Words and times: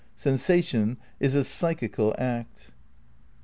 "Sensation 0.15 0.97
is 1.19 1.35
a 1.35 1.43
psychical 1.43 2.15
act." 2.17 2.71